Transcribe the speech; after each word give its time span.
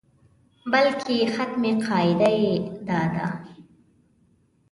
بلکې 0.71 1.15
حتمي 1.33 1.71
قاعده 1.85 2.29
یې 2.41 2.51
دا 2.87 3.01
ده. 3.13 3.27